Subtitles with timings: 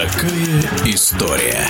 [0.00, 1.68] Такая история.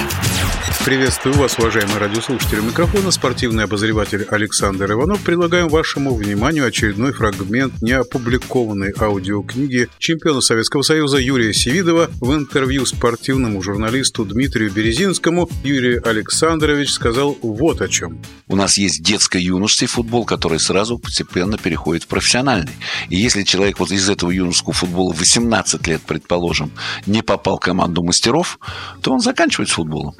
[0.84, 3.10] Приветствую вас, уважаемые радиослушатели микрофона.
[3.10, 5.20] Спортивный обозреватель Александр Иванов.
[5.20, 13.60] Предлагаем вашему вниманию очередной фрагмент неопубликованной аудиокниги чемпиона Советского Союза Юрия Севидова в интервью спортивному
[13.62, 18.18] журналисту Дмитрию Березинскому Юрий Александрович сказал вот о чем.
[18.48, 22.72] У нас есть детско-юношеский футбол, который сразу постепенно переходит в профессиональный.
[23.10, 26.72] И если человек вот из этого юношеского футбола 18 лет, предположим,
[27.04, 28.58] не попал в команду мастеров,
[29.02, 30.14] то он заканчивает с футболом.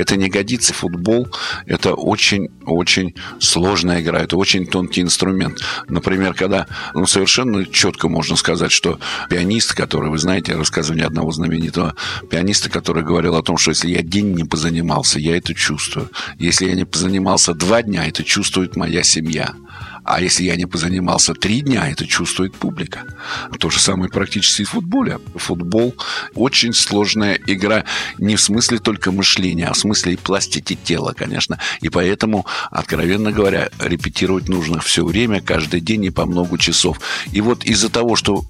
[0.00, 0.72] Это не годится.
[0.72, 1.28] Футбол–
[1.66, 5.60] это очень-очень сложная игра, это очень тонкий инструмент.
[5.88, 11.94] Например, когда ну, совершенно четко можно сказать, что пианист, который, вы знаете, ни одного знаменитого
[12.30, 16.08] пианиста, который говорил о том, что если я день не позанимался, я это чувствую.
[16.38, 19.54] Если я не позанимался два дня, это чувствует моя семья.
[20.04, 23.04] А если я не позанимался три дня, это чувствует публика.
[23.58, 25.18] То же самое практически и в футболе.
[25.36, 25.94] Футбол
[26.34, 27.84] очень сложная игра
[28.18, 31.58] не в смысле только мышления, а в смысле и пластики тела, конечно.
[31.80, 37.00] И поэтому, откровенно говоря, репетировать нужно все время, каждый день и по много часов.
[37.32, 38.44] И вот из-за того, что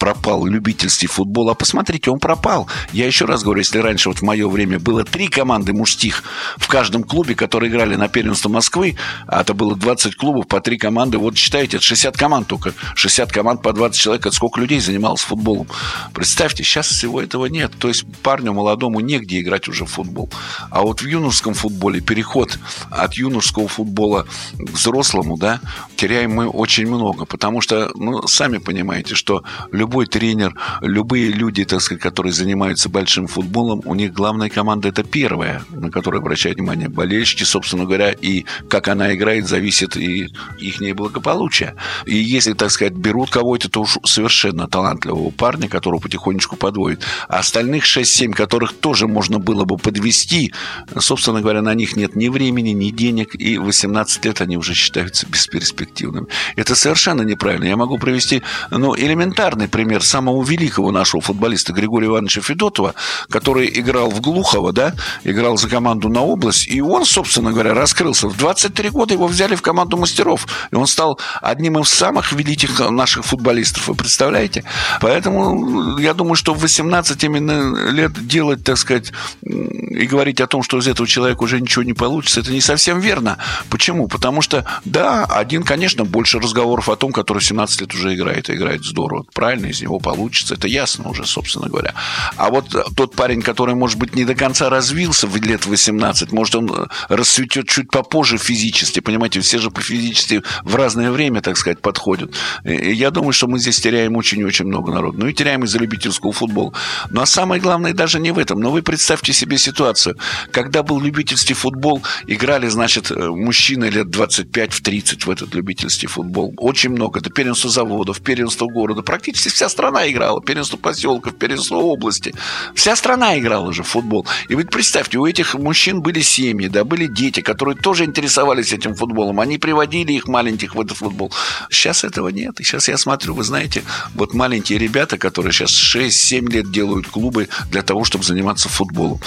[0.00, 1.50] пропал любительский футбол.
[1.50, 2.66] А посмотрите, он пропал.
[2.92, 6.24] Я еще раз говорю, если раньше вот в мое время было три команды мужских
[6.56, 8.96] в каждом клубе, которые играли на первенство Москвы,
[9.28, 12.72] а это было 20 клубов по три команды, вот считайте, это 60 команд только.
[12.96, 15.68] 60 команд по 20 человек, это сколько людей занималось футболом.
[16.14, 17.72] Представьте, сейчас всего этого нет.
[17.78, 20.30] То есть парню молодому негде играть уже в футбол.
[20.70, 22.58] А вот в юношеском футболе переход
[22.90, 24.26] от юношеского футбола
[24.58, 25.60] к взрослому, да,
[25.96, 31.64] теряем мы очень много, потому что, ну, сами понимаете, что любой любой тренер, любые люди,
[31.64, 36.58] так сказать, которые занимаются большим футболом, у них главная команда это первая, на которую обращают
[36.58, 41.74] внимание болельщики, собственно говоря, и как она играет, зависит и их благополучие.
[42.06, 47.02] И если, так сказать, берут кого-то, то уж совершенно талантливого парня, которого потихонечку подводят.
[47.28, 50.52] А остальных 6-7, которых тоже можно было бы подвести,
[51.00, 55.26] собственно говоря, на них нет ни времени, ни денег, и 18 лет они уже считаются
[55.26, 56.28] бесперспективными.
[56.54, 57.64] Это совершенно неправильно.
[57.64, 62.94] Я могу провести ну, элементарный пример пример самого великого нашего футболиста Григория Ивановича Федотова,
[63.30, 64.92] который играл в Глухово, да,
[65.24, 68.28] играл за команду на область, и он, собственно говоря, раскрылся.
[68.28, 72.78] В 23 года его взяли в команду мастеров, и он стал одним из самых великих
[72.90, 74.64] наших футболистов, вы представляете?
[75.00, 80.62] Поэтому я думаю, что в 18 именно лет делать, так сказать, и говорить о том,
[80.62, 83.38] что из этого человека уже ничего не получится, это не совсем верно.
[83.70, 84.08] Почему?
[84.08, 88.54] Потому что, да, один, конечно, больше разговоров о том, который 17 лет уже играет, и
[88.54, 89.24] играет здорово.
[89.32, 89.69] Правильно?
[89.70, 90.54] Из него получится.
[90.54, 91.94] Это ясно уже, собственно говоря.
[92.36, 96.54] А вот тот парень, который, может быть, не до конца развился в лет 18, может,
[96.54, 99.00] он расцветет чуть попозже физически.
[99.00, 102.34] Понимаете, все же по физически в разное время, так сказать, подходят.
[102.64, 105.18] И я думаю, что мы здесь теряем очень-очень много народу.
[105.18, 106.72] Ну и теряем из-за любительского футбола.
[107.10, 108.60] Ну а самое главное даже не в этом.
[108.60, 110.16] Но вы представьте себе ситуацию.
[110.52, 116.54] Когда был любительский футбол, играли, значит, мужчины лет 25 в 30 в этот любительский футбол.
[116.56, 117.20] Очень много.
[117.20, 119.02] Это первенство заводов, первенство города.
[119.02, 122.34] Практически вся страна играла, первенство поселков, первенство области.
[122.74, 124.26] Вся страна играла же в футбол.
[124.48, 128.94] И вы представьте, у этих мужчин были семьи, да, были дети, которые тоже интересовались этим
[128.94, 129.38] футболом.
[129.38, 131.30] Они приводили их маленьких в этот футбол.
[131.68, 132.58] Сейчас этого нет.
[132.58, 133.82] И сейчас я смотрю, вы знаете,
[134.14, 139.20] вот маленькие ребята, которые сейчас 6-7 лет делают клубы для того, чтобы заниматься футболом.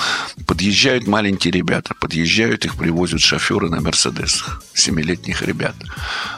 [0.48, 4.64] Подъезжают маленькие ребята, подъезжают, их привозят шоферы на Мерседесах.
[4.74, 5.76] Семилетних ребят.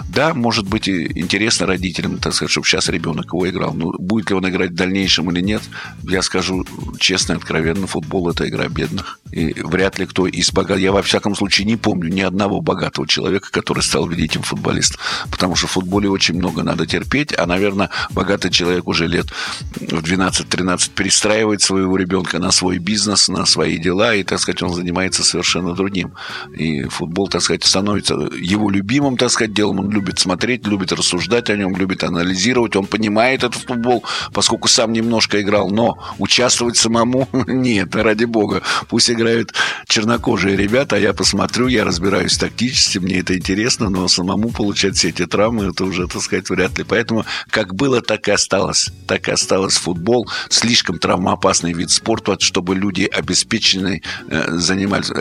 [0.10, 3.74] Да, может быть, интересно родителям, так сказать, чтобы сейчас ребенок его играл.
[3.74, 5.62] Но будет ли он играть в дальнейшем или нет,
[6.04, 6.66] я скажу
[7.00, 9.20] честно и откровенно, футбол– это игра бедных.
[9.32, 10.84] И вряд ли кто из богатых...
[10.84, 15.00] Я, во всяком случае, не помню ни одного богатого человека, который стал великим футболистом.
[15.30, 19.28] Потому что в футболе очень много надо терпеть, а, наверное, богатый человек уже лет
[19.76, 24.74] в 12-13 перестраивает своего ребенка на свой бизнес, на свои дела, и, так сказать, он
[24.74, 26.14] занимается совершенно другим.
[26.56, 29.80] И футбол, так сказать, становится его любимым, так сказать, делом.
[29.80, 34.04] Он любит смотреть, любит рассуждать о нем, любит анализировать, он понимает этот футбол,
[34.34, 38.62] поскольку сам немножко играл, но участвовать самому нет, ради бога.
[38.88, 39.54] Пусть играют
[39.88, 45.10] чернокожие ребята, а я посмотрю, я разбираюсь тактически, мне это интересно, но самому получать все
[45.10, 46.84] эти травмы, это уже, так сказать, вряд ли.
[46.84, 48.90] Поэтому как было, так и осталось.
[49.08, 50.30] Так и осталось футбол.
[50.50, 55.12] Слишком травмоопасный вид спорта, чтобы люди обеспеченные э, занимались.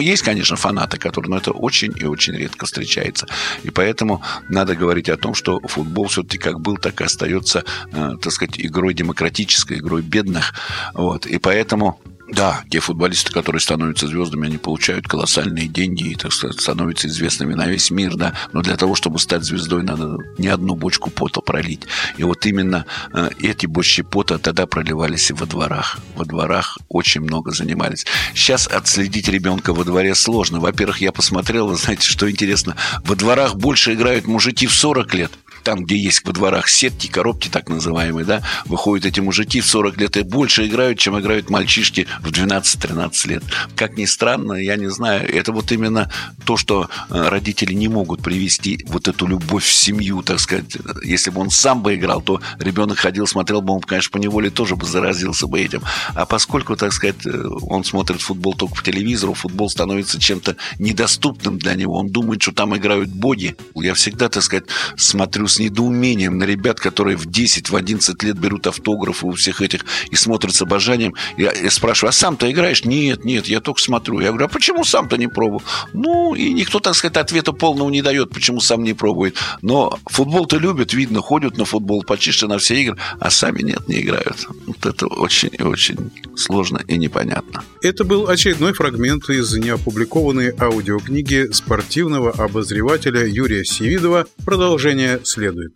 [0.00, 3.26] Есть, конечно, фанаты, которые, но это очень и очень редко встречается.
[3.62, 8.32] И поэтому надо говорить о том, что футбол все-таки как был, так и остается так
[8.32, 10.54] сказать, игрой демократической, игрой бедных.
[10.94, 11.26] Вот.
[11.26, 12.00] И поэтому
[12.32, 17.54] Да, те футболисты, которые становятся звездами, они получают колоссальные деньги и, так сказать, становятся известными
[17.54, 18.34] на весь мир, да.
[18.52, 21.82] Но для того, чтобы стать звездой, надо не одну бочку пота пролить.
[22.18, 25.98] И вот именно э, эти бочки пота тогда проливались и во дворах.
[26.14, 28.06] Во дворах очень много занимались.
[28.32, 30.60] Сейчас отследить ребенка во дворе сложно.
[30.60, 35.32] Во-первых, я посмотрел, вы знаете, что интересно, во дворах больше играют мужики в 40 лет,
[35.62, 39.96] там, где есть во дворах сетки, коробки так называемые, да, выходят эти мужики в 40
[39.98, 43.42] лет и больше играют, чем играют мальчишки в 12-13 лет.
[43.76, 46.10] Как ни странно, я не знаю, это вот именно
[46.44, 50.76] то, что э, родители не могут привести вот эту любовь в семью, так сказать.
[51.04, 54.50] Если бы он сам бы играл, то ребенок ходил, смотрел бы, он, конечно, по неволе
[54.50, 55.82] тоже бы заразился бы этим.
[56.14, 61.58] А поскольку, так сказать, э, он смотрит футбол только по телевизору, футбол становится чем-то недоступным
[61.58, 63.56] для него, он думает, что там играют боги.
[63.74, 64.64] Я всегда, так сказать,
[64.96, 70.16] смотрю с недоумением на ребят, которые в 10-11 лет берут автографы у всех этих и
[70.16, 71.14] смотрят с обожанием.
[71.36, 72.84] Я, я спрашиваю, а сам-то играешь?
[72.84, 74.20] Нет, нет, я только смотрю.
[74.20, 75.62] Я говорю, а почему сам-то не пробовал?
[75.92, 79.36] Ну, и никто, так сказать, ответа полного не дает, почему сам не пробует.
[79.62, 84.00] Но футбол-то любят, видно, ходят на футбол почти на все игры, а сами нет, не
[84.00, 84.46] играют.
[84.66, 87.64] Вот это очень и очень сложно и непонятно.
[87.82, 94.26] Это был очередной фрагмент из неопубликованной аудиокниги спортивного обозревателя Юрия Севидова.
[94.44, 95.72] Продолжение следует следует.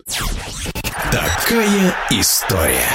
[1.11, 2.87] Такая история.